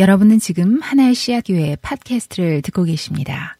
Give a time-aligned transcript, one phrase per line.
[0.00, 3.58] 여러분은 지금 하나의 씨앗교회 팟캐스트를 듣고 계십니다.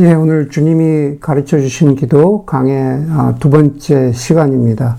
[0.00, 4.96] 예, 오늘 주님이 가르쳐 주신 기도 강의 아, 두 번째 시간입니다.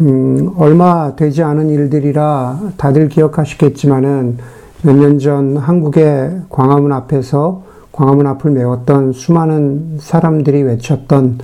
[0.00, 4.38] 음, 얼마 되지 않은 일들이라 다들 기억하시겠지만은
[4.82, 7.62] 몇 년 전 한국의 광화문 앞에서
[7.92, 11.38] 광화문 앞을 메웠던 수많은 사람들이 외쳤던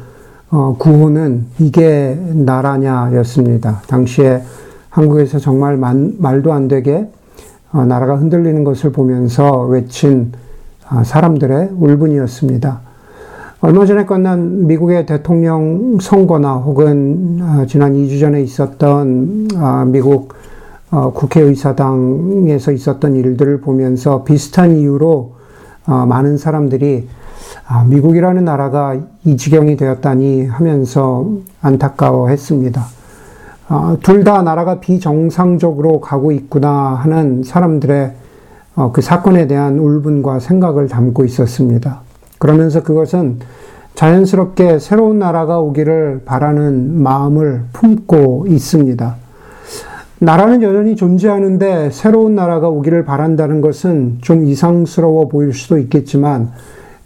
[0.50, 3.82] 어, 구호는 이게 나라냐였습니다.
[3.86, 4.42] 당시에
[4.88, 7.08] 한국에서 정말 만, 말도 안 되게 어,
[7.72, 10.32] 나라가 흔들리는 것을 보면서 외친
[10.88, 12.80] 아, 사람들의 울분이었습니다.
[13.60, 20.32] 얼마 전에 끝난 미국의 대통령 선거나 혹은 아, 지난 2주 전에 있었던 아, 미국
[20.90, 25.34] 어, 국회의사당에서 있었던 일들을 보면서 비슷한 이유로
[25.86, 27.08] 어, 많은 사람들이
[27.88, 31.26] 미국이라는 나라가 이 지경이 되었다니 하면서
[31.60, 32.82] 안타까워했습니다.
[33.70, 38.12] 어, 둘다 나라가 비정상적으로 가고 있구나 하는 사람들의
[38.76, 42.00] 어, 그 사건에 대한 울분과 생각을 담고 있었습니다.
[42.38, 43.40] 그러면서 그것은
[43.94, 49.16] 자연스럽게 새로운 나라가 오기를 바라는 마음을 품고 있습니다.
[50.20, 56.52] 나라는 여전히 존재하는데 새로운 나라가 오기를 바란다는 것은 좀 이상스러워 보일 수도 있겠지만,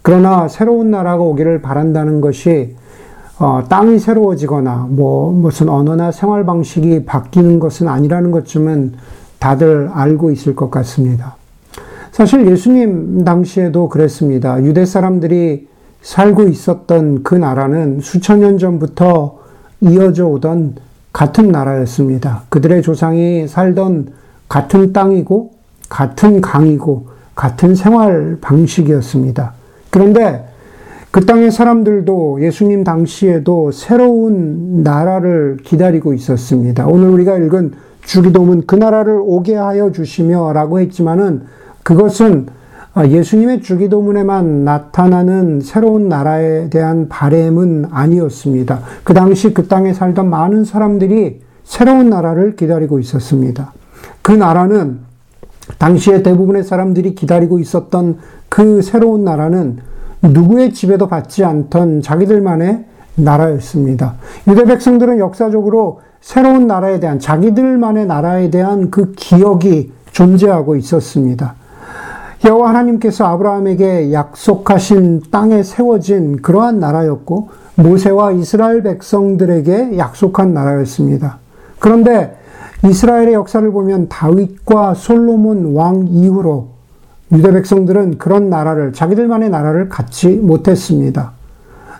[0.01, 2.75] 그러나 새로운 나라가 오기를 바란다는 것이
[3.39, 8.93] 어, 땅이 새로워지거나 뭐 무슨 언어나 생활 방식이 바뀌는 것은 아니라는 것쯤은
[9.39, 11.35] 다들 알고 있을 것 같습니다.
[12.11, 14.63] 사실 예수님 당시에도 그랬습니다.
[14.63, 15.67] 유대 사람들이
[16.03, 19.39] 살고 있었던 그 나라는 수천 년 전부터
[19.81, 20.75] 이어져 오던
[21.11, 22.43] 같은 나라였습니다.
[22.49, 24.13] 그들의 조상이 살던
[24.47, 25.51] 같은 땅이고,
[25.89, 29.53] 같은 강이고, 같은 생활 방식이었습니다.
[29.89, 30.45] 그런데
[31.13, 36.87] 그 땅의 사람들도 예수님 당시에도 새로운 나라를 기다리고 있었습니다.
[36.87, 41.43] 오늘 우리가 읽은 주기도문 그 나라를 오게 하여 주시며 라고 했지만은
[41.83, 42.47] 그것은
[42.97, 48.79] 예수님의 주기도문에만 나타나는 새로운 나라에 대한 바램은 아니었습니다.
[49.03, 53.71] 그 당시 그 땅에 살던 많은 사람들이 새로운 나라를 기다리고 있었습니다.
[54.23, 55.01] 그 나라는
[55.77, 58.17] 당시에 대부분의 사람들이 기다리고 있었던
[58.49, 59.92] 그 새로운 나라는
[60.23, 62.85] 누구의 지배도 받지 않던 자기들만의
[63.15, 64.15] 나라였습니다.
[64.47, 71.55] 유대 백성들은 역사적으로 새로운 나라에 대한 자기들만의 나라에 대한 그 기억이 존재하고 있었습니다.
[72.45, 81.39] 여호와 하나님께서 아브라함에게 약속하신 땅에 세워진 그러한 나라였고 모세와 이스라엘 백성들에게 약속한 나라였습니다.
[81.79, 82.37] 그런데
[82.85, 86.72] 이스라엘의 역사를 보면 다윗과 솔로몬 왕 이후로
[87.33, 91.31] 유대 백성들은 그런 나라를, 자기들만의 나라를 갖지 못했습니다.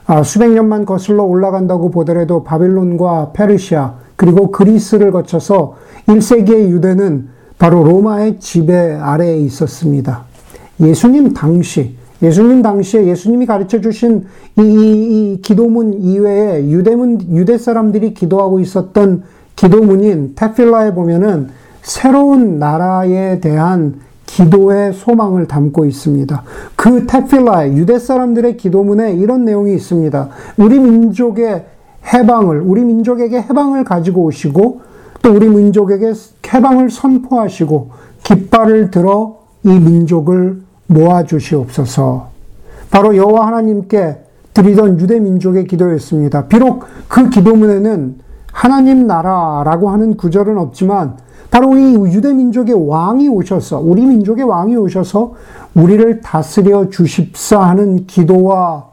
[0.05, 5.75] 아, 수백 년만 거슬러 올라간다고 보더라도 바빌론과 페르시아, 그리고 그리스를 거쳐서
[6.07, 10.25] 1세기의 유대는 바로 로마의 지배 아래에 있었습니다.
[10.81, 14.25] 예수님 당시, 예수님 당시에 예수님이 가르쳐 주신
[14.57, 19.23] 이, 이, 이 기도문 이외에 유대문, 유대 사람들이 기도하고 있었던
[19.55, 21.50] 기도문인 테필라에 보면은
[21.81, 23.95] 새로운 나라에 대한
[24.33, 26.44] 기도의 소망을 담고 있습니다.
[26.75, 30.29] 그 테필라의 유대 사람들의 기도문에 이런 내용이 있습니다.
[30.57, 31.66] 우리 민족의
[32.11, 34.81] 해방을, 우리 민족에게 해방을 가지고 오시고
[35.21, 36.13] 또 우리 민족에게
[36.51, 37.91] 해방을 선포하시고
[38.23, 42.29] 깃발을 들어 이 민족을 모아 주시옵소서.
[42.89, 44.17] 바로 여호와 하나님께
[44.53, 46.47] 드리던 유대 민족의 기도였습니다.
[46.47, 48.15] 비록 그 기도문에는
[48.51, 51.17] 하나님 나라라고 하는 구절은 없지만
[51.53, 55.33] 바로 이 유대 민족의 왕이 오셔서 우리 민족의 왕이 오셔서
[55.75, 58.87] 우리를 다스려 주십사 하는 기도와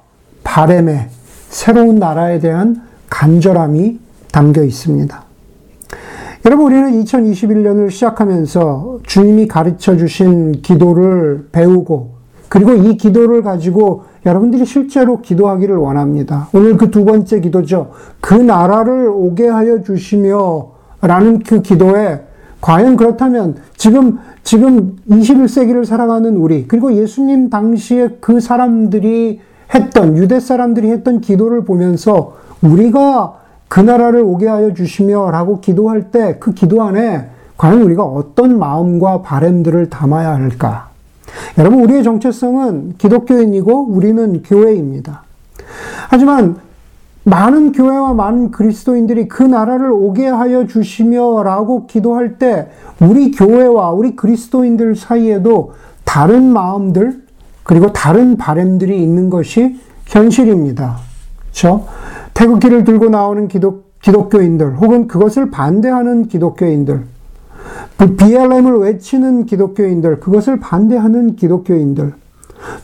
[0.45, 1.09] 바램에
[1.49, 3.99] 새로운 나라에 대한 간절함이
[4.31, 5.23] 담겨 있습니다.
[6.45, 12.11] 여러분 우리는 2021년을 시작하면서 주님이 가르쳐 주신 기도를 배우고
[12.51, 16.49] 그리고 이 기도를 가지고 여러분들이 실제로 기도하기를 원합니다.
[16.53, 17.93] 오늘 그 두 번째 기도죠.
[18.21, 22.29] 그 나라를 오게 하여 주시며 라는 그 기도에
[22.61, 29.41] 과연 그렇다면 지금 지금 21세기를 살아가는 우리 그리고 예수님 당시에 그 사람들이
[29.75, 33.35] 했던 유대 사람들이 했던 기도를 보면서 우리가
[33.69, 39.91] 그 나라를 오게 하여 주시며라고 기도할 때 그 기도 안에 과연 우리가 어떤 마음과 바램들을
[39.91, 40.89] 담아야 할까?
[41.59, 45.23] 여러분 우리의 정체성은 기독교인이고 우리는 교회입니다.
[46.09, 46.57] 하지만
[47.25, 52.69] 많은 교회와 많은 그리스도인들이 그 나라를 오게 하여 주시며 라고 기도할 때
[53.01, 55.73] 우리 교회와 우리 그리스도인들 사이에도
[56.05, 57.23] 다른 마음들
[57.63, 60.97] 그리고 다른 바램들이 있는 것이 현실입니다.
[61.43, 61.87] 그렇죠?
[62.35, 67.05] 태극기를 들고 나오는 기독, 기독교인들 혹은 그것을 반대하는 기독교인들
[67.97, 72.15] 그 BLM을 외치는 기독교인들, 그것을 반대하는 기독교인들,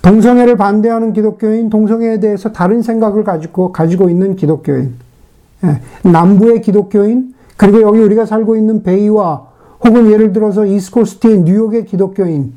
[0.02, 4.94] 동성애를 반대하는 기독교인, 동성애에 대해서 다른 생각을 가지고, 가지고 있는 기독교인,
[5.64, 9.46] 예, 남부의 기독교인, 그리고 여기 우리가 살고 있는 베이와
[9.84, 12.52] 혹은 예를 들어서 이스코스티 뉴욕의 기독교인,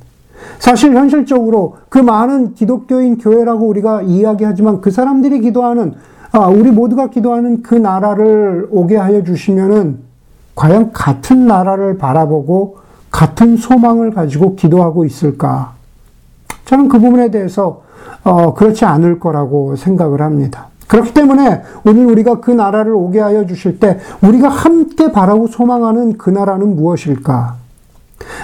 [0.57, 5.94] 사실 현실적으로 그 많은 기독교인 교회라고 우리가 이야기하지만 그 사람들이 기도하는,
[6.31, 9.98] 아, 우리 모두가 기도하는 그 나라를 오게 하여 주시면은
[10.56, 12.77] 과연 같은 나라를 바라보고
[13.12, 15.79] 같은 소망을 가지고 기도하고 있을까?
[16.69, 17.81] 저는 그 부분에 대해서
[18.24, 20.68] 어, 그렇지 않을 거라고 생각을 합니다.
[20.88, 26.30] 그렇기 때문에 오늘 우리가 그 나라를 오게 하여 주실 때 우리가 함께 바라고 소망하는 그
[26.30, 27.56] 나라는 무엇일까?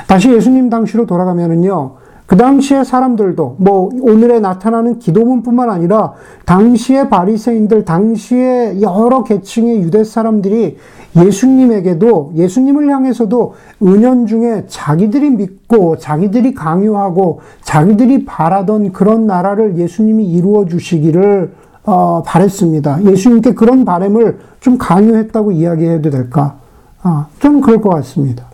[0.08, 1.92] 다시 예수님 당시로 돌아가면은요.
[2.26, 6.14] 그 당시의 사람들도 뭐 오늘에 나타나는 기도문뿐만 아니라
[6.46, 10.78] 당시의 바리새인들, 당시의 여러 계층의 유대 사람들이
[11.16, 20.66] 예수님에게도 예수님을 향해서도 은연 중에 자기들이 믿고 자기들이 강요하고 자기들이 바라던 그런 나라를 예수님이 이루어
[20.66, 21.54] 주시기를
[21.86, 23.04] 어, 바랬습니다.
[23.04, 26.56] 예수님께 그런 바램을 좀 강요했다고 이야기해도 될까?
[27.04, 28.48] 아, 좀 그럴 것 같습니다.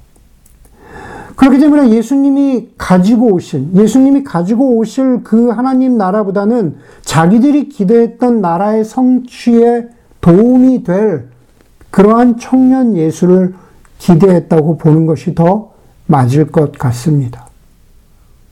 [1.42, 9.88] 그렇기 때문에 예수님이 가지고 오신, 예수님이 가지고 오실 그 하나님 나라보다는 자기들이 기대했던 나라의 성취에
[10.22, 11.30] 도움이 될
[11.90, 13.56] 그러한 청년 예수를
[13.98, 15.72] 기대했다고 보는 것이 더
[16.06, 17.48] 맞을 것 같습니다.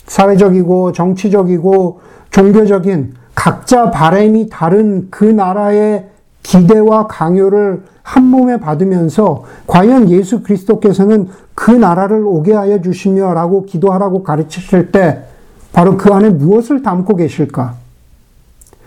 [0.07, 2.01] 사회적이고 정치적이고
[2.31, 6.07] 종교적인 각자 바램이 다른 그 나라의
[6.41, 11.27] 기대와 강요를 한 몸에 받으면서 과연 예수 그리스도께서는
[11.59, 15.25] 그 나라를 오게 하여 주시며 라고 기도하라고 가르치실 때
[15.73, 17.75] 바로 그 안에 무엇을 담고 계실까?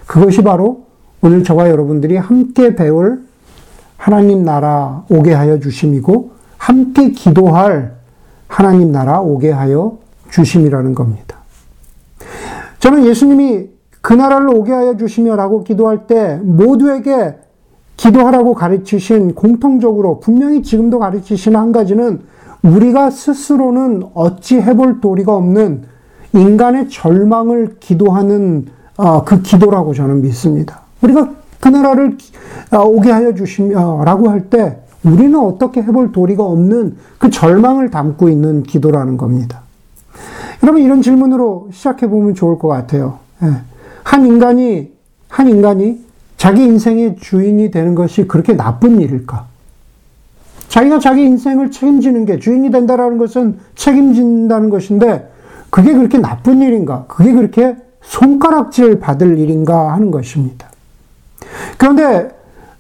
[0.07, 0.87] 그것이 바로
[1.21, 3.25] 오늘 저와 여러분들이 함께 배울
[3.99, 7.93] 하나님 나라 오게 하여 주심이고 함께 기도할
[8.49, 9.99] 하나님 나라 오게 하여
[10.31, 11.37] 주심이라는 겁니다.
[12.79, 13.69] 저는 예수님이
[14.01, 17.35] 그 나라를 오게 하여 주시며라고 기도할 때 모두에게
[17.99, 25.83] 기도하라고 가르치신 공통적으로 분명히 지금도 가르치신 한 가지는 우리가 스스로는 어찌 해볼 도리가 없는
[26.33, 28.67] 인간의 절망을 기도하는
[28.97, 30.83] 어, 그 기도라고 저는 믿습니다.
[31.03, 31.31] 우리가
[31.61, 32.17] 그 나라를
[32.71, 38.63] 어, 오게 하여 주시며라고 할 때 우리는 어떻게 해볼 도리가 없는 그 절망을 담고 있는
[38.63, 39.63] 기도라는 겁니다.
[40.63, 43.19] 여러분 이런 질문으로 시작해 보면 좋을 것 같아요.
[43.43, 43.49] 예.
[44.05, 44.93] 한 인간이
[45.29, 46.05] 한 인간이
[46.37, 49.47] 자기 인생의 주인이 되는 것이 그렇게 나쁜 일일까?
[50.73, 55.29] 자기가 자기 인생을 책임지는 게 주인이 된다라는 것은 책임진다는 것인데
[55.69, 57.05] 그게 그렇게 나쁜 일인가?
[57.09, 60.69] 그게 그렇게 손가락질 받을 일인가 하는 것입니다.
[61.77, 62.31] 그런데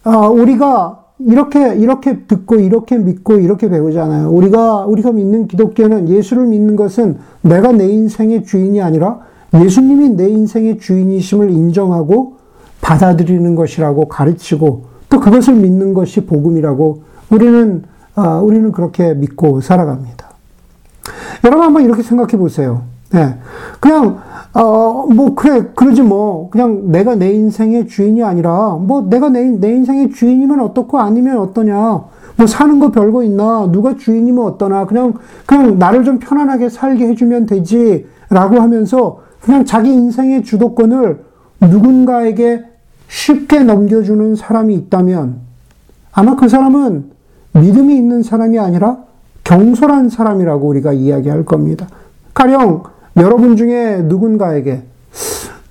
[0.04, 4.30] 어, 우리가 이렇게 이렇게 듣고 이렇게 믿고 이렇게 배우잖아요.
[4.30, 9.18] 우리가 우리가 믿는 기독교는 예수를 믿는 것은 내가 내 인생의 주인이 아니라
[9.52, 12.36] 예수님이 내 인생의 주인이심을 인정하고
[12.80, 17.82] 받아들이는 것이라고 가르치고 또 그것을 믿는 것이 복음이라고 우리는
[18.14, 20.28] 아, 우리는 그렇게 믿고 살아갑니다.
[21.44, 22.82] 여러분 한번 이렇게 생각해 보세요.
[23.10, 23.38] 네.
[23.80, 24.20] 그냥
[24.54, 26.50] 어, 뭐, 그래, 그러지 뭐.
[26.50, 31.74] 그냥 내가 내 인생의 주인이 아니라, 뭐, 내가 내, 내 인생의 주인이면 어떻고 아니면 어떠냐.
[32.36, 33.70] 뭐, 사는 거 별거 있나.
[33.72, 34.84] 누가 주인이면 어떠나.
[34.84, 35.14] 그냥,
[35.46, 38.06] 그냥 나를 좀 편안하게 살게 해주면 되지.
[38.28, 41.24] 라고 하면서, 그냥 자기 인생의 주도권을
[41.62, 42.64] 누군가에게
[43.08, 45.40] 쉽게 넘겨주는 사람이 있다면,
[46.12, 47.11] 아마 그 사람은
[47.52, 48.98] 믿음이 있는 사람이 아니라
[49.44, 51.86] 경솔한 사람이라고 우리가 이야기할 겁니다.
[52.34, 52.84] 가령,
[53.16, 54.82] 여러분 중에 누군가에게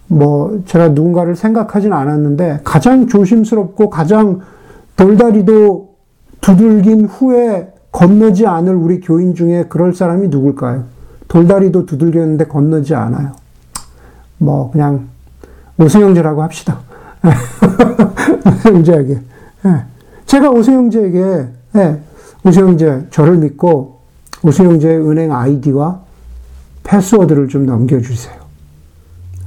[0.08, 4.42] 뭐 제가 누군가를 생각하진 않았는데 가장 조심스럽고 가장
[4.98, 5.90] 돌다리도
[6.42, 10.84] 두들긴 후에 건너지 않을 우리 교인 중에 그럴 사람이 누굴까요?
[11.28, 13.32] 돌다리도 두들겼는데 건너지 않아요.
[14.38, 15.08] 뭐 그냥
[15.80, 16.80] 오승영제라고 합시다.
[18.46, 19.20] 오승영제에게
[19.66, 19.84] 예.
[20.26, 22.00] 제가 오승영제에게 예.
[22.44, 24.00] 오승영제 저를 믿고
[24.44, 26.02] 오승영제의 은행 아이디와
[26.84, 28.36] 패스워드를 좀 넘겨주세요.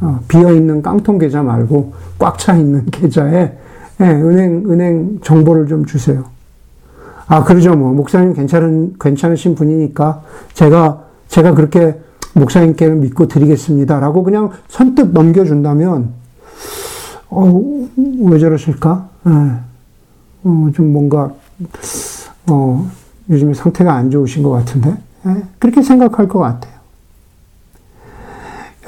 [0.00, 3.58] 어, 비어있는 깡통 계좌 말고 꽉 차 있는 계좌에
[4.00, 6.24] 예, 은행, 은행 정보를 좀 주세요.
[7.26, 7.74] 아, 그러죠.
[7.74, 11.98] 뭐, 목사님 괜찮은, 괜찮으신 분이니까 제가, 제가 그렇게
[12.34, 14.00] 목사님께 믿고 드리겠습니다.
[14.00, 16.10] 라고 그냥 선뜻 넘겨준다면,
[17.30, 17.62] 어,
[18.24, 19.08] 왜 저러실까?
[19.26, 19.30] 예.
[20.42, 21.32] 어, 좀 뭔가,
[22.48, 22.90] 어,
[23.30, 24.96] 요즘에 상태가 안 좋으신 것 같은데?
[25.26, 25.42] 예.
[25.58, 26.74] 그렇게 생각할 것 같아요.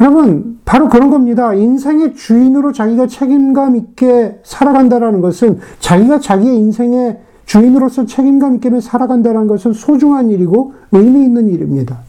[0.00, 1.54] 여러분, 바로 그런 겁니다.
[1.54, 9.72] 인생의 주인으로 자기가 책임감 있게 살아간다라는 것은 자기가 자기의 인생의 주인으로서 책임감 있게 살아간다는 것은
[9.72, 12.00] 소중한 일이고 의미 있는 일입니다.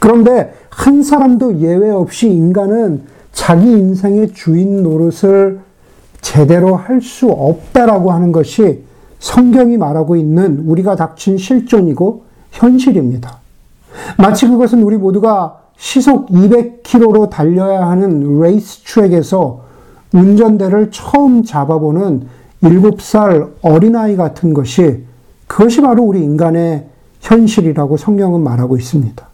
[0.00, 5.60] 그런데 한 사람도 예외 없이 인간은 자기 인생의 주인 노릇을
[6.22, 8.82] 제대로 할 수 없다라고 하는 것이
[9.26, 13.38] 성경이 말하고 있는 우리가 닥친 실존이고 현실입니다.
[14.18, 19.64] 마치 그것은 우리 모두가 시속 200km로 달려야 하는 레이스 트랙에서
[20.14, 22.28] 운전대를 처음 잡아보는
[22.62, 25.04] 7살 어린아이 같은 것이
[25.48, 26.86] 그것이 바로 우리 인간의
[27.20, 29.28] 현실이라고 성경은 말하고 있습니다.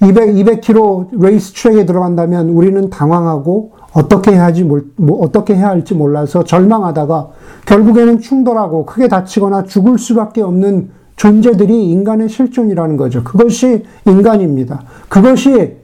[0.00, 4.80] 200, 200km 레이스 트랙에 들어간다면 우리는 당황하고 어떻게 해야 하지, 뭐,
[5.20, 7.28] 어떻게 해야 할지 몰라서 절망하다가
[7.66, 13.24] 결국에는 충돌하고 크게 다치거나 죽을 수밖에 없는 존재들이 인간의 실존이라는 거죠.
[13.24, 14.82] 그것이 인간입니다.
[15.08, 15.76] 그것이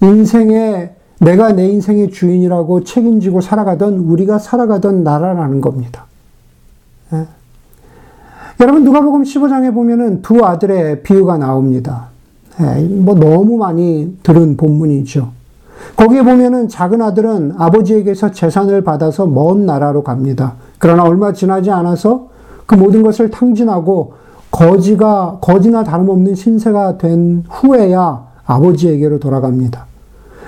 [0.00, 6.06] 인생의 내가 내 인생의 주인이라고 책임지고 살아가던 우리가 살아가던 나라라는 겁니다.
[7.12, 7.26] 예.
[8.60, 12.13] 여러분 누가복음 15장에 보면은 두 아들의 비유가 나옵니다.
[12.60, 15.30] 예, 뭐 너무 많이 들은 본문이죠.
[15.96, 20.54] 거기에 보면은 작은 아들은 아버지에게서 재산을 받아서 먼 나라로 갑니다.
[20.78, 22.28] 그러나 얼마 지나지 않아서
[22.66, 24.14] 그 모든 것을 탕진하고
[24.50, 29.86] 거지가, 거지나 다름없는 신세가 된 후에야 아버지에게로 돌아갑니다.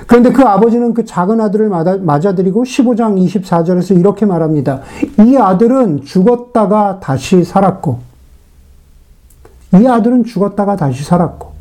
[0.06, 4.80] 그런데 그 아버지는 그 작은 아들을 맞아들이고 15장 24절에서 이렇게 말합니다.
[5.24, 7.98] 이 아들은 죽었다가 다시 살았고,
[9.74, 11.55] 이 아들은 죽었다가 다시 살았고,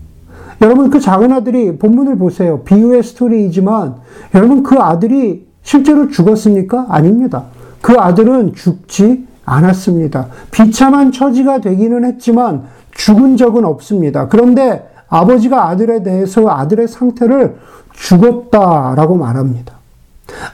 [0.61, 2.61] 여러분 그 작은 아들이 본문을 보세요.
[2.61, 3.95] 비유의 스토리이지만,
[4.33, 6.87] 여러분 그 아들이 실제로 죽었습니까?
[6.89, 7.45] 아닙니다.
[7.81, 10.27] 그 아들은 죽지 않았습니다.
[10.51, 14.27] 비참한 처지가 되기는 했지만 죽은 적은 없습니다.
[14.27, 17.57] 그런데 아버지가 아들에 대해서 아들의 상태를
[17.93, 19.75] 죽었다라고 말합니다.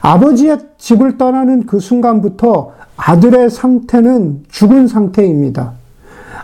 [0.00, 5.72] 아버지의 집을 떠나는 그 순간부터 아들의 상태는 죽은 상태입니다.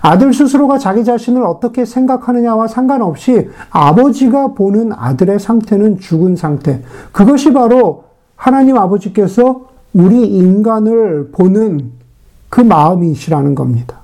[0.00, 6.83] 아들 스스로가 자기 자신을 어떻게 생각하느냐와 상관없이 아버지가 보는 아들의 상태는 죽은 상태.
[7.12, 8.05] 그것이 바로
[8.37, 11.93] 하나님 아버지께서 우리 인간을 보는
[12.49, 13.99] 그 마음이시라는 겁니다.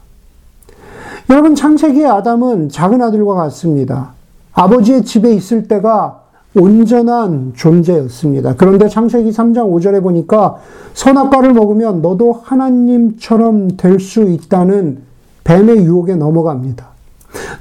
[1.30, 4.10] 여러분, 창세기의 아담은 작은 아들과 같습니다.
[4.52, 6.20] 아버지의 집에 있을 때가
[6.56, 8.54] 온전한 존재였습니다.
[8.56, 10.56] 그런데 창세기 3장 5절에 보니까
[10.92, 14.98] 선악과를 먹으면 너도 하나님처럼 될 수 있다는
[15.44, 16.86] 뱀의 유혹에 넘어갑니다.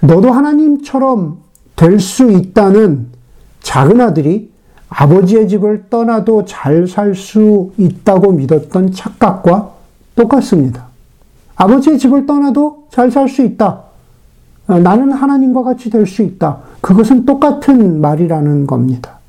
[0.02, 1.38] 너도 하나님처럼
[1.76, 3.08] 될 수 있다는
[3.62, 4.52] 작은 아들이
[4.90, 9.72] 아버지의 집을 떠나도 잘 살 수 있다고 믿었던 착각과
[10.16, 10.86] 똑같습니다.
[11.56, 13.82] 아버지의 집을 떠나도 잘 살 수 있다.
[14.68, 16.60] 어, 나는 하나님과 같이 될 수 있다.
[16.82, 19.20] 그것은 똑같은 말이라는 겁니다.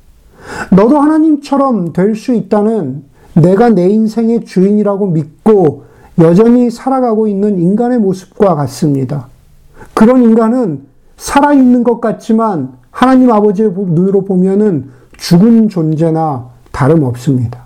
[0.71, 5.85] 너도 하나님처럼 될 수 있다는 내가 내 인생의 주인이라고 믿고
[6.19, 9.27] 여전히 살아가고 있는 인간의 모습과 같습니다.
[9.93, 10.83] 그런 인간은
[11.17, 17.65] 살아있는 것 같지만 하나님 아버지의 눈으로 보면은 죽은 존재나 다름없습니다.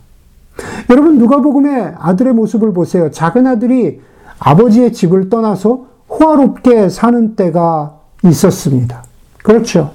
[0.90, 3.12] 여러분 누가복음의 아들의 모습을 보세요.
[3.12, 4.02] 작은 아들이
[4.40, 9.04] 아버지의 집을 떠나서 호화롭게 사는 때가 있었습니다.
[9.44, 9.92] 그렇죠.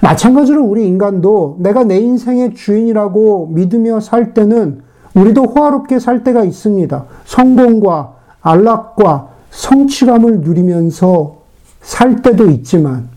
[0.00, 4.82] 마찬가지로 우리 인간도 내가 내 인생의 주인이라고 믿으며 살 때는
[5.14, 7.04] 우리도 호화롭게 살 때가 있습니다.
[7.24, 11.42] 성공과 안락과 성취감을 누리면서
[11.82, 13.08] 살 때도 있지만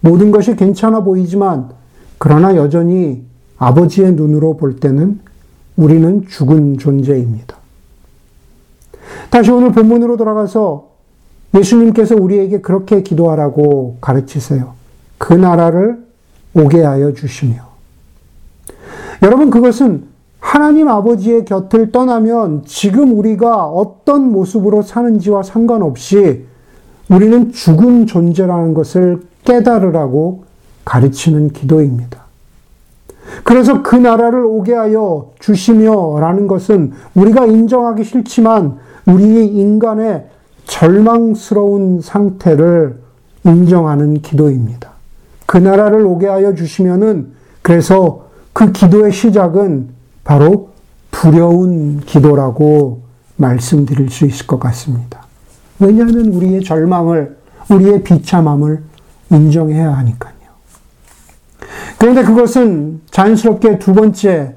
[0.00, 1.70] 모든 것이 괜찮아 보이지만
[2.18, 3.24] 그러나 여전히
[3.58, 5.20] 아버지의 눈으로 볼 때는
[5.76, 7.56] 우리는 죽은 존재입니다.
[9.30, 10.88] 다시 오늘 본문으로 돌아가서
[11.54, 14.74] 예수님께서 우리에게 그렇게 기도하라고 가르치세요.
[15.16, 16.04] 그 나라를
[16.54, 17.68] 오게 하여 주시며.
[19.22, 20.07] 여러분, 그것은
[20.48, 26.46] 하나님 아버지의 곁을 떠나면 지금 우리가 어떤 모습으로 사는지와 상관없이
[27.10, 30.44] 우리는 죽은 존재라는 것을 깨달으라고
[30.86, 32.22] 가르치는 기도입니다.
[33.44, 40.28] 그래서 그 나라를 오게 하여 주시며 라는 것은 우리가 인정하기 싫지만 우리 인간의
[40.64, 42.96] 절망스러운 상태를
[43.44, 44.92] 인정하는 기도입니다.
[45.44, 49.97] 그 나라를 오게 하여 주시면은 그래서 그 기도의 시작은
[50.28, 50.68] 바로
[51.10, 53.00] 두려운 기도라고
[53.36, 55.22] 말씀드릴 수 있을 것 같습니다.
[55.78, 57.38] 왜냐하면 우리의 절망을,
[57.70, 58.82] 우리의 비참함을
[59.30, 60.34] 인정해야 하니까요.
[61.98, 64.54] 그런데 그것은 자연스럽게 두 번째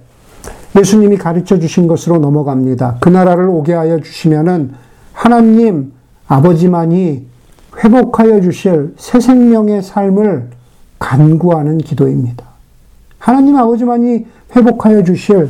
[0.77, 2.97] 예수님이 가르쳐 주신 것으로 넘어갑니다.
[2.99, 4.73] 그 나라를 오게 하여 주시면은
[5.13, 5.93] 하나님
[6.27, 7.27] 아버지만이
[7.81, 10.49] 회복하여 주실 새 생명의 삶을
[10.99, 12.43] 간구하는 기도입니다.
[13.19, 15.49] 하나님 아버지만이 회복하여 주실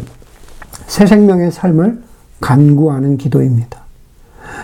[0.87, 2.01] 새 생명의 삶을
[2.39, 3.81] 간구하는 기도입니다.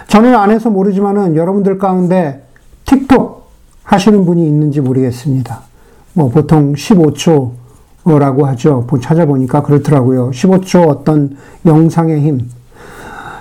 [0.07, 2.43] 저는 안 해서 모르지만은 여러분들 가운데
[2.85, 3.47] 틱톡
[3.83, 5.61] 하시는 분이 있는지 모르겠습니다.
[6.13, 8.87] 뭐 보통 15초라고 하죠.
[9.01, 10.31] 찾아보니까 그렇더라고요.
[10.31, 12.49] 15초 어떤 영상의 힘.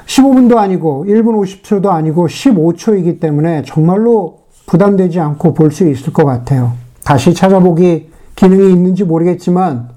[0.07, 6.73] 15분도 아니고 1분 50초도 아니고 15초이기 때문에 정말로 부담되지 않고 볼 수 있을 것 같아요.
[7.05, 9.96] 다시 찾아보기 기능이 있는지 모르겠지만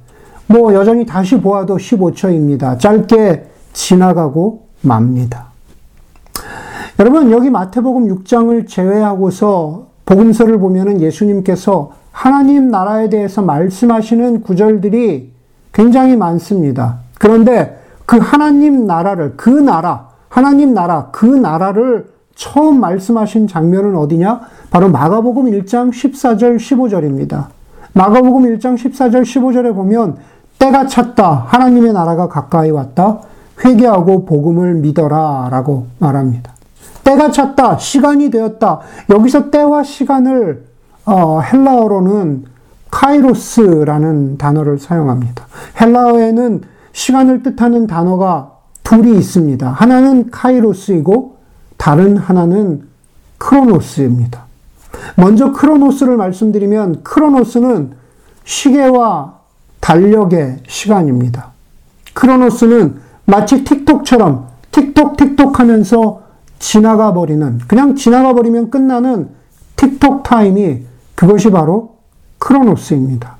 [0.51, 2.79] 뭐 여전히 다시 보아도 15초입니다.
[2.79, 5.49] 짧게 지나가고 맙니다.
[6.99, 15.31] 여러분 여기 마태복음 6장을 제외하고서 복음서를 보면은 예수님께서 하나님 나라에 대해서 말씀하시는 구절들이
[15.71, 16.97] 굉장히 많습니다.
[17.19, 24.41] 그런데 그 하나님 나라를, 그 나라, 하나님 나라, 그 나라를 처음 말씀하신 장면은 어디냐?
[24.71, 27.47] 바로 마가복음 1장 14절 15절입니다.
[27.93, 30.17] 마가복음 1장 14절 15절에 보면
[30.59, 31.45] 때가 찼다.
[31.47, 33.19] 하나님의 나라가 가까이 왔다.
[33.63, 35.47] 회개하고 복음을 믿어라.
[35.49, 36.53] 라고 말합니다.
[37.03, 37.77] 때가 찼다.
[37.77, 38.79] 시간이 되었다.
[39.09, 40.65] 여기서 때와 시간을
[41.05, 42.45] 어, 헬라어로는
[42.91, 45.45] 카이로스라는 단어를 사용합니다.
[45.79, 46.61] 헬라어에는
[46.91, 48.51] 시간을 뜻하는 단어가
[48.83, 49.69] 둘이 있습니다.
[49.69, 51.37] 하나는 카이로스이고
[51.77, 52.87] 다른 하나는
[53.37, 54.45] 크로노스입니다.
[55.15, 57.91] 먼저 크로노스를 말씀드리면 크로노스는
[58.43, 59.38] 시계와
[59.79, 61.51] 달력의 시간입니다.
[62.13, 66.21] 크로노스는 마치 틱톡처럼 틱톡 틱톡 하면서
[66.59, 69.29] 지나가 버리는 그냥 지나가 버리면 끝나는
[69.75, 71.95] 틱톡 타임이 그것이 바로
[72.39, 73.37] 크로노스입니다.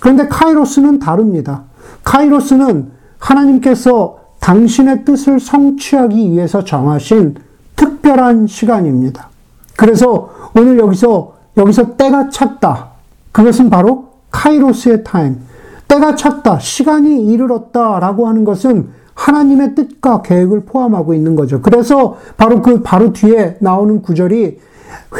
[0.00, 1.64] 그런데 카이로스는 다릅니다.
[2.04, 7.36] 카이로스는 하나님께서 당신의 뜻을 성취하기 위해서 정하신
[7.74, 9.28] 특별한 시간입니다.
[9.76, 12.90] 그래서 오늘 여기서, 여기서 때가 찼다.
[13.32, 15.40] 그것은 바로 카이로스의 타임.
[15.88, 16.58] 때가 찼다.
[16.58, 18.00] 시간이 이르렀다.
[18.00, 21.60] 라고 하는 것은 하나님의 뜻과 계획을 포함하고 있는 거죠.
[21.62, 24.58] 그래서 바로 그 바로 뒤에 나오는 구절이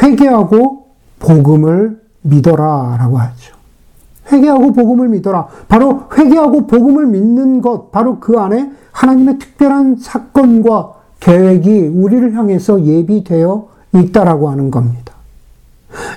[0.01, 0.85] 회개하고
[1.19, 2.97] 복음을 믿어라.
[2.99, 3.55] 라고 하죠.
[4.31, 5.47] 회개하고 복음을 믿어라.
[5.67, 13.67] 바로 회개하고 복음을 믿는 것, 바로 그 안에 하나님의 특별한 사건과 계획이 우리를 향해서 예비되어
[13.95, 15.13] 있다라고 하는 겁니다.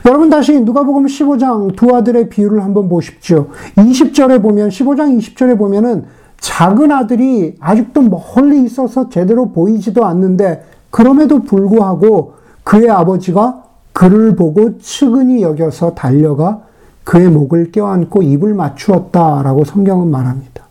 [0.06, 3.48] 여러분 다시 누가복음 15장 두 아들의 비유를 한번 보십시오.
[3.76, 6.04] 20절에 보면 15장 20절에 보면은
[6.40, 15.42] 작은 아들이 아직도 멀리 있어서 제대로 보이지도 않는데 그럼에도 불구하고 그의 아버지가 그를 보고 측은히
[15.42, 16.62] 여겨서 달려가
[17.04, 20.64] 그의 목을 껴안고 입을 맞추었다라고 성경은 말합니다.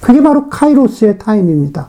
[0.00, 1.88] 그게 바로 카이로스의 타임입니다.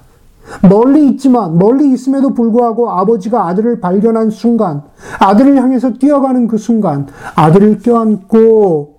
[0.67, 4.83] 멀리 있지만 멀리 있음에도 불구하고 아버지가 아들을 발견한 순간,
[5.19, 8.95] 아들을 향해서 뛰어가는 그 순간, 아들을 껴안고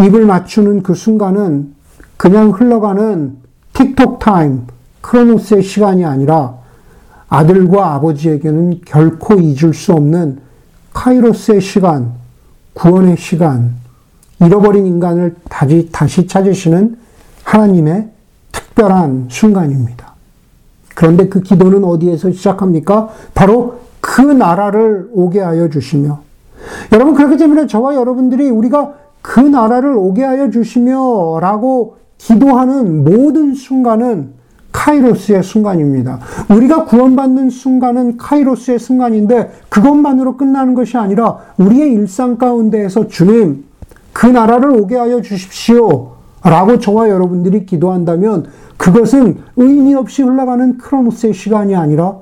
[0.00, 1.74] 입을 맞추는 그 순간은
[2.16, 3.36] 그냥 흘러가는
[3.72, 4.66] tick-tock time,
[5.00, 6.54] 크로노스의 시간이 아니라
[7.28, 10.40] 아들과 아버지에게는 결코 잊을 수 없는
[10.92, 12.12] 카이로스의 시간,
[12.74, 13.74] 구원의 시간,
[14.40, 16.96] 잃어버린 인간을 다시, 다시 찾으시는
[17.42, 18.10] 하나님의
[18.52, 20.13] 특별한 순간입니다.
[20.94, 23.08] 그런데 그 기도는 어디에서 시작합니까?
[23.34, 26.20] 바로 그 나라를 오게 하여 주시며.
[26.92, 34.34] 여러분, 그렇기 때문에 저와 여러분들이 우리가 그 나라를 오게 하여 주시며 라고 기도하는 모든 순간은
[34.72, 36.18] 카이로스의 순간입니다.
[36.50, 43.64] 우리가 구원받는 순간은 카이로스의 순간인데 그것만으로 끝나는 것이 아니라 우리의 일상 가운데에서 주님,
[44.12, 46.13] 그 나라를 오게 하여 주십시오.
[46.44, 52.18] 라고 저와 여러분들이 기도한다면 그것은 의미 없이 흘러가는 크로노스의 시간이 아니라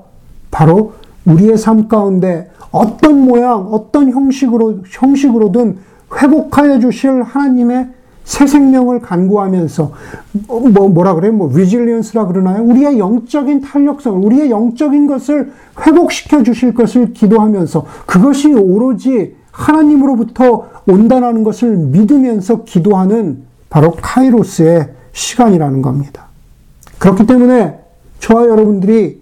[0.49, 0.93] 바로
[1.25, 5.77] 우리의 삶 가운데 어떤 모양, 어떤 형식으로, 형식으로든
[6.21, 7.89] 회복하여 주실 하나님의
[8.23, 9.91] 새 생명을 간구하면서
[10.47, 11.33] 뭐 뭐라 그래요?
[11.33, 12.63] 뭐 리질리언스라 그러나요?
[12.63, 15.51] 우리의 영적인 탄력성, 우리의 영적인 것을
[15.85, 26.25] 회복시켜 주실 것을 기도하면서 그것이 오로지 하나님으로부터 온다라는 것을 믿으면서 기도하는 바로 카이로스의 시간이라는 겁니다.
[26.99, 27.79] 그렇기 때문에
[28.19, 29.19] 저와 여러분들이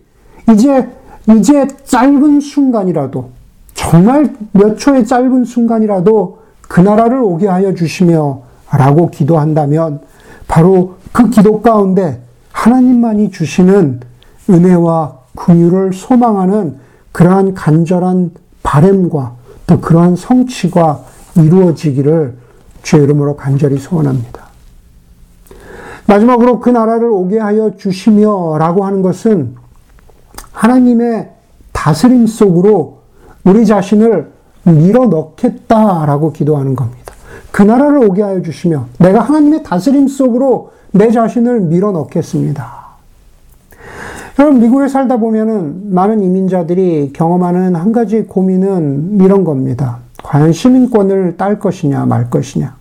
[0.52, 0.90] 이제
[1.30, 3.30] 이제 짧은 순간이라도
[3.74, 8.42] 정말 몇 초의 짧은 순간이라도 그 나라를 오게 하여 주시며
[8.74, 10.02] 라고 기도한다면
[10.50, 14.02] 바로 그 기도 가운데 하나님만이 주시는
[14.50, 16.78] 은혜와 긍휼을 소망하는
[17.14, 18.32] 그러한 간절한
[18.64, 19.34] 바램과
[19.68, 21.06] 또 그러한 성취가
[21.38, 22.41] 이루어지기를
[22.84, 24.52] 주의 이름으로 간절히 소원합니다.
[26.08, 29.56] 마지막으로 그 나라를 오게 하여 주시며 라고 하는 것은
[30.52, 31.30] 하나님의
[31.72, 33.00] 다스림 속으로
[33.44, 34.32] 우리 자신을
[34.64, 37.14] 밀어 넣겠다라고 기도하는 겁니다.
[37.52, 42.82] 그 나라를 오게 하여 주시며 내가 하나님의 다스림 속으로 내 자신을 밀어 넣겠습니다.
[44.36, 50.00] 그럼 미국에 살다 보면은 많은 이민자들이 경험하는 한 가지 고민은 이런 겁니다.
[50.32, 52.78] 과연 시민권을 딸 것이냐, 말 것이냐.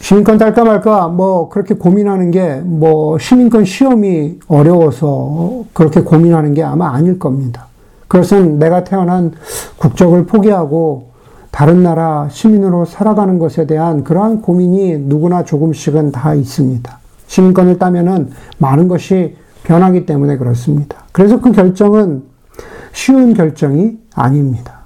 [0.00, 6.92] 시민권 딸까 말까 뭐 그렇게 고민하는 게 뭐 시민권 시험이 어려워서 그렇게 고민하는 게 아마
[6.92, 7.66] 아닐 겁니다.
[8.08, 9.32] 그것은 내가 태어난
[9.76, 11.10] 국적을 포기하고
[11.52, 16.98] 다른 나라 시민으로 살아가는 것에 대한 그러한 고민이 누구나 조금씩은 다 있습니다.
[17.28, 21.04] 시민권을 따면은 많은 것이 변하기 때문에 그렇습니다.
[21.12, 22.24] 그래서 그 결정은
[22.92, 24.79] 쉬운 결정이 아닙니다.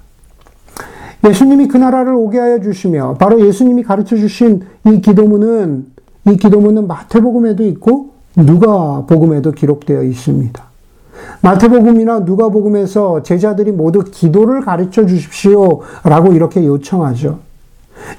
[1.25, 5.85] 예수님이 그 나라를 오게 하여 주시며 바로 예수님이 가르쳐 주신 이 기도문은
[6.27, 10.63] 이 기도문은 마태복음에도 있고 누가복음에도 기록되어 있습니다.
[11.41, 17.39] 마태복음이나 누가복음에서 제자들이 모두 기도를 가르쳐 주십시오라고 이렇게 요청하죠.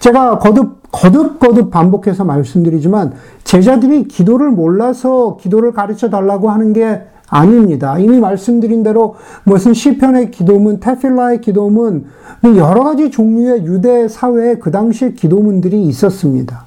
[0.01, 3.12] 제가 거듭 거듭 거듭 반복해서 말씀드리지만
[3.45, 7.99] 제자들이 기도를 몰라서 기도를 가르쳐 달라고 하는 게 아닙니다.
[7.99, 12.07] 이미 말씀드린 대로 무슨 시편의 기도문, 테필라의 기도문,
[12.57, 16.67] 여러 가지 종류의 유대 사회에 그 당시에 기도문들이 있었습니다.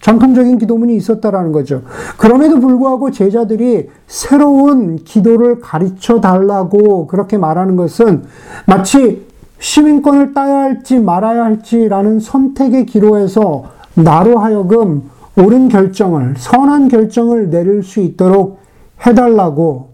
[0.00, 1.82] 전통적인 기도문이 있었다라는 거죠.
[2.18, 8.24] 그럼에도 불구하고 제자들이 새로운 기도를 가르쳐 달라고 그렇게 말하는 것은
[8.66, 9.24] 마치
[9.60, 18.00] 시민권을 따야 할지 말아야 할지라는 선택의 기로에서 나로 하여금 옳은 결정을, 선한 결정을 내릴 수
[18.00, 18.58] 있도록
[19.06, 19.91] 해달라고,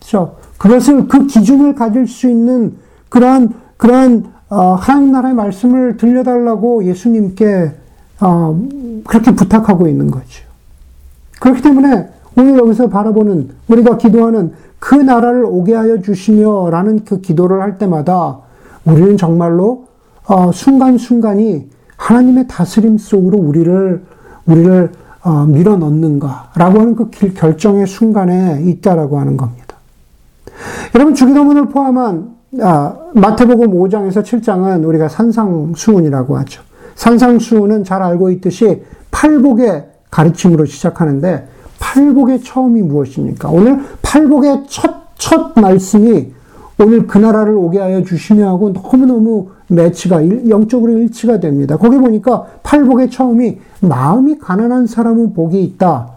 [0.00, 0.36] 그렇죠?
[0.58, 2.76] 그것을, 그 기준을 가질 수 있는
[3.08, 7.72] 그러한, 그러한, 어, 하나님 나라의 말씀을 들려달라고 예수님께,
[8.20, 8.60] 어,
[9.06, 10.44] 그렇게 부탁하고 있는 거죠.
[11.40, 17.60] 그렇기 때문에 오늘 여기서 바라보는, 우리가 기도하는 그 나라를 오게 하여 주시며 라는 그 기도를
[17.60, 18.38] 할 때마다
[18.84, 19.86] 우리는 정말로
[20.26, 24.02] 어, 순간순간이 하나님의 다스림 속으로 우리를
[24.46, 29.69] 우리를 어, 밀어 넣는가라고 하는 그 결정의 순간에 있다라고 하는 겁니다.
[30.94, 36.62] 여러분 주기도문을 포함한 아, 마태복음 5장에서 7장은 우리가 산상수훈이라고 하죠.
[36.96, 41.46] 산상수훈은 잘 알고 있듯이 팔복의 가르침으로 시작하는데
[41.78, 43.48] 팔복의 처음이 무엇입니까?
[43.50, 46.32] 오늘 팔복의 첫, 첫 말씀이
[46.80, 51.76] 오늘 그 나라를 오게 하여 주시며 하고 너무너무 매치가 영적으로 일치가 됩니다.
[51.76, 56.10] 거기 보니까 팔복의 처음이 마음이 가난한 사람은 복이 있다.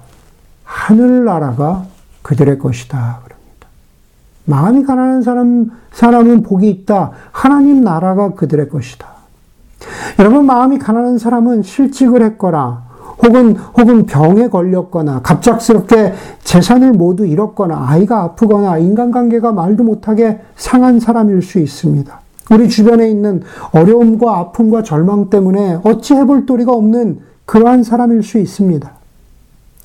[0.64, 1.86] 하늘나라가
[2.22, 3.33] 그들의 것이다.
[4.46, 7.12] 마음이 가난한 사람, 사람은 복이 있다.
[7.32, 9.08] 하나님 나라가 그들의 것이다.
[10.20, 12.84] 여러분, 마음이 가난한 사람은 실직을 했거나,
[13.24, 21.42] 혹은, 혹은 병에 걸렸거나, 갑작스럽게 재산을 모두 잃었거나, 아이가 아프거나, 인간관계가 말도 못하게 상한 사람일
[21.42, 22.20] 수 있습니다.
[22.52, 28.92] 우리 주변에 있는 어려움과 아픔과 절망 때문에 어찌 해볼 도리가 없는 그러한 사람일 수 있습니다.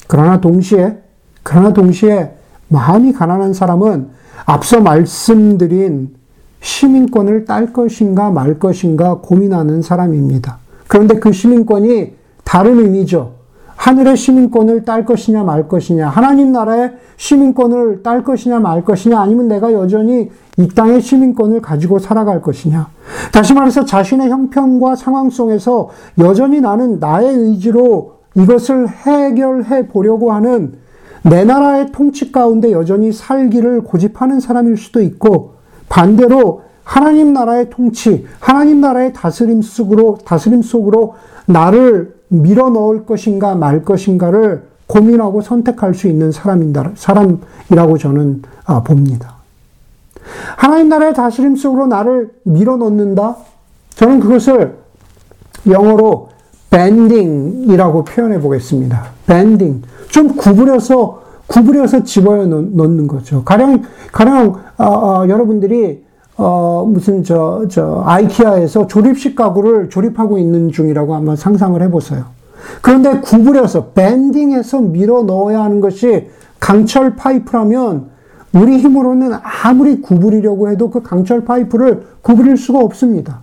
[0.09, 0.99] 그러나 동시에,
[1.45, 2.35] 그러나 동시에
[2.69, 6.15] 마음이 가난한 사람은 앞서 말씀드린
[6.61, 10.59] 시민권을 딸 것인가 말 것인가 고민하는 사람입니다.
[10.89, 13.39] 그런데 그 시민권이 다른 의미죠.
[13.77, 19.73] 하늘의 시민권을 딸 것이냐 말 것이냐, 하나님 나라의 시민권을 딸 것이냐 말 것이냐, 아니면 내가
[19.73, 22.89] 여전히 이 땅의 시민권을 가지고 살아갈 것이냐.
[23.33, 30.75] 다시 말해서 자신의 형편과 상황 속에서 여전히 나는 나의 의지로 이것을 해결해 보려고 하는
[31.29, 35.55] 내 나라의 통치 가운데 여전히 살기를 고집하는 사람일 수도 있고,
[35.89, 43.85] 반대로 하나님 나라의 통치, 하나님 나라의 다스림 속으로, 다스림 속으로 나를 밀어 넣을 것인가 말
[43.85, 49.35] 것인가를 고민하고 선택할 수 있는 사람이다, 사람이라고 저는 아, 봅니다.
[50.57, 53.37] 하나님 나라의 다스림 속으로 나를 밀어 넣는다?
[53.91, 54.77] 저는 그것을
[55.67, 56.31] 영어로
[56.71, 59.07] 밴딩이라고 표현해 보겠습니다.
[59.27, 59.83] 밴딩.
[60.09, 63.43] 좀 구부려서, 구부려서 집어넣 넣는 거죠.
[63.45, 71.17] 가령, 가령, 어, 어, 여러분들이 어, 무슨, 저, 저, 아이키아에서 조립식 가구를 조립하고 있는 중이라고
[71.17, 72.27] 한번 상상을 해보세요.
[72.81, 76.29] 그런데 구부려서, 밴딩해서 밀어 넣어야 하는 것이
[76.61, 78.11] 강철 파이프라면
[78.53, 79.33] 우리 힘으로는
[79.65, 83.41] 아무리 구부리려고 해도 그 강철 파이프를 구부릴 수가 없습니다.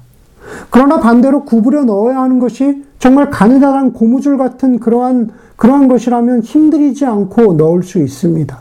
[0.69, 7.53] 그러나 반대로 구부려 넣어야 하는 것이 정말 가느다란 고무줄 같은 그러한, 그러한 것이라면 힘들이지 않고
[7.53, 8.57] 넣을 수 있습니다.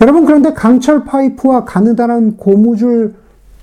[0.00, 3.14] 여러분, 그런데 강철 파이프와 가느다란 고무줄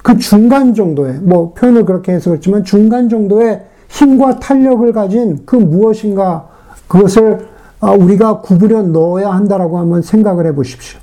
[0.01, 6.47] 그 중간 정도의, 뭐 표현을 그렇게 해서 그렇지만 중간 정도의 힘과 탄력을 가진 그 무엇인가
[6.87, 7.45] 그것을
[7.81, 10.97] 아, 우리가 구부려 넣어야 한다라고 한번 생각을 해 보십시오.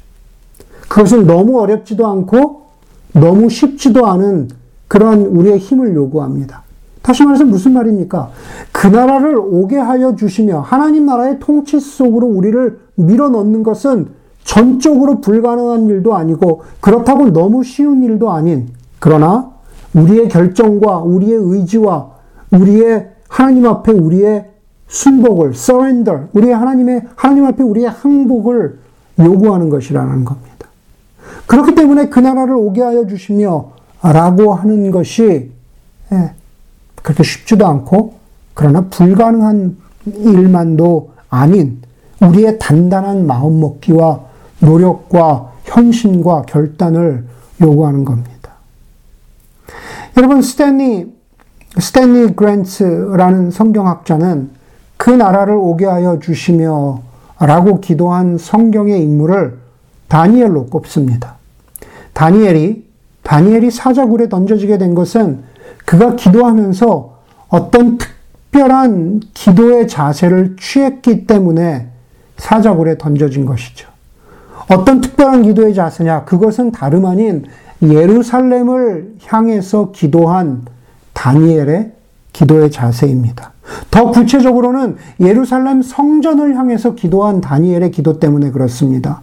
[0.89, 2.63] 그것은 너무 어렵지도 않고
[3.13, 4.49] 너무 쉽지도 않은
[4.89, 6.70] 그러한 우리의 힘을 요구합니다.
[7.03, 8.31] 다시 말해서 무슨 말입니까?
[8.73, 14.09] 그 나라를 오게 하여 주시며 하나님 나라의 통치 속으로 우리를 밀어 넣는 것은
[14.45, 19.51] 전적으로 불가능한 일도 아니고 그렇다고 너무 쉬운 일도 아닌 그러나
[19.95, 22.11] 우리의 결정과 우리의 의지와
[22.53, 24.51] 우리의 하나님 앞에 우리의
[24.89, 28.79] 순복을 surrender 우리의 하나님의 하나님 앞에 우리의 항복을
[29.21, 30.51] 요구하는 것이라는 겁니다.
[31.47, 35.53] 그렇기 때문에 그 나라를 오게 하여 주시며 라고 하는 것이
[36.13, 36.33] 예,
[37.03, 38.15] 그렇게 쉽지도 않고
[38.55, 41.81] 그러나 불가능한 일만도 아닌
[42.21, 44.21] 우리의 단단한 마음먹기와
[44.61, 47.27] 노력과 현신과 결단을
[47.61, 48.53] 요구하는 겁니다.
[50.17, 51.13] 여러분 스탠리
[51.79, 54.51] 스탠리 그랜츠라는 성경학자는
[54.97, 57.01] 그 나라를 오게 하여 주시며
[57.39, 59.59] 라고 기도한 성경의 인물을
[60.09, 61.37] 다니엘로 꼽습니다.
[62.13, 62.91] 다니엘이
[63.23, 65.45] 다니엘이 사자굴에 던져지게 된 것은
[65.91, 71.89] 그가 기도하면서 어떤 특별한 기도의 자세를 취했기 때문에
[72.37, 73.89] 사자굴에 던져진 것이죠.
[74.71, 76.27] 어떤 특별한 기도의 자세냐?
[76.27, 77.45] 그것은 다름 아닌
[77.83, 80.63] 예루살렘을 향해서 기도한
[81.13, 81.91] 다니엘의
[82.35, 83.51] 기도의 자세입니다.
[83.91, 89.23] 더 구체적으로는 예루살렘 성전을 향해서 기도한 다니엘의 기도 때문에 그렇습니다.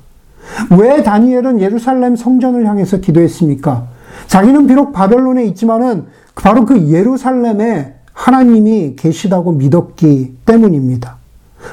[0.77, 3.88] 왜 다니엘은 예루살렘 성전을 향해서 기도했습니까?
[4.27, 11.17] 자기는 비록 바벨론에 있지만은 바로 그 예루살렘에 하나님이 계시다고 믿었기 때문입니다.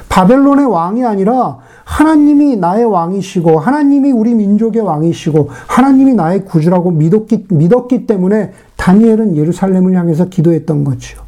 [0.09, 8.07] 바벨론의 왕이 아니라 하나님이 나의 왕이시고 하나님이 우리 민족의 왕이시고 하나님이 나의 구주라고 믿었기, 믿었기
[8.07, 11.23] 때문에 다니엘은 예루살렘을 향해서 기도했던 거죠.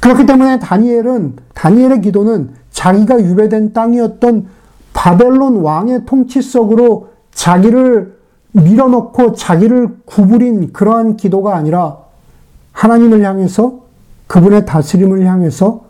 [0.00, 4.46] 그렇기 때문에 다니엘은 다니엘의 기도는 자기가 유배된 땅이었던
[4.92, 8.16] 바벨론 왕의 통치 속으로 자기를
[8.52, 12.07] 밀어넣고 자기를 구부린 그러한 기도가 아니라
[12.78, 13.80] 하나님을 향해서
[14.28, 15.80] 그분의 다스림을 향해서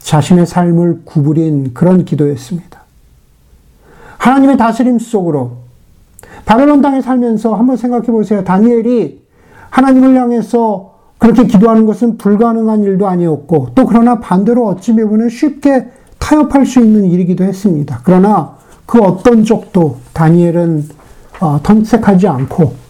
[0.00, 2.82] 자신의 삶을 구부린 그런 기도였습니다.
[4.18, 5.62] 하나님의 다스림 속으로
[6.44, 8.44] 바벨론 땅에 살면서 한번 생각해 보세요.
[8.44, 9.22] 다니엘이
[9.70, 16.66] 하나님을 향해서 그렇게 기도하는 것은 불가능한 일도 아니었고 또 그러나 반대로 어찌 보면 쉽게 타협할
[16.66, 18.00] 수 있는 일이기도 했습니다.
[18.04, 20.88] 그러나 그 어떤 쪽도 다니엘은
[21.40, 22.81] 어, 턴색하지 않고 예,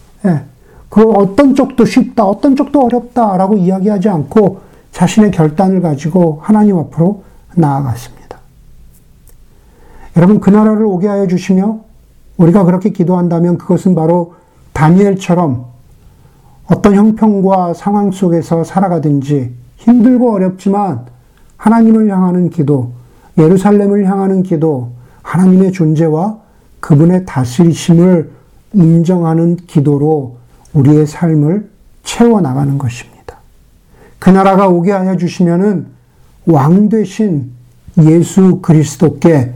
[0.93, 4.59] 그 어떤 쪽도 쉽다, 어떤 쪽도 어렵다라고 이야기하지 않고
[4.91, 7.23] 자신의 결단을 가지고 하나님 앞으로
[7.55, 8.37] 나아갔습니다.
[10.15, 11.79] 여러분 그 나라를 오게 하여 주시며
[12.37, 14.35] 우리가 그렇게 기도한다면 그것은 바로
[14.73, 15.65] 다니엘처럼
[16.67, 21.07] 어떤 형편과 상황 속에서 살아가든지 힘들고 어렵지만
[21.57, 22.91] 하나님을 향하는 기도,
[23.39, 24.91] 예루살렘을 향하는 기도,
[25.23, 26.37] 하나님의 존재와
[26.81, 28.29] 그분의 다스리심을
[28.73, 30.42] 인정하는 기도로
[30.73, 31.69] 우리의 삶을
[32.03, 33.37] 채워나가는 것입니다.
[34.19, 35.87] 그 나라가 오게 하여 주시면은
[36.45, 37.51] 왕 되신
[37.99, 39.53] 예수 그리스도께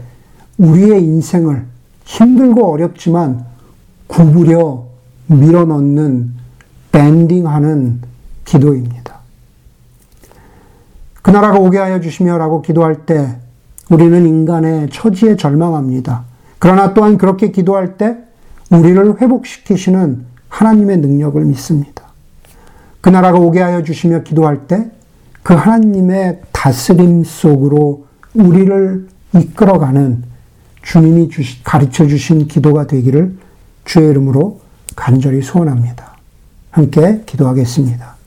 [0.58, 1.64] 우리의 인생을
[2.04, 3.44] 힘들고 어렵지만
[4.06, 4.84] 구부려
[5.26, 6.32] 밀어넣는
[6.92, 8.00] 밴딩하는
[8.44, 9.18] 기도입니다.
[11.22, 13.36] 그 나라가 오게 하여 주시며라고 기도할 때
[13.90, 16.24] 우리는 인간의 처지에 절망합니다.
[16.58, 18.16] 그러나 또한 그렇게 기도할 때
[18.70, 22.04] 우리를 회복시키시는 하나님의 능력을 믿습니다.
[23.00, 24.98] 그 나라가 오게 하여 주시며 기도할 때
[25.48, 30.22] 그 하나님의 다스림 속으로 우리를 이끌어가는
[30.82, 31.30] 주님이
[31.64, 33.34] 가르쳐 주신 기도가 되기를
[33.86, 34.60] 주의 이름으로
[34.94, 36.18] 간절히 소원합니다.
[36.70, 38.17] 함께 기도하겠습니다.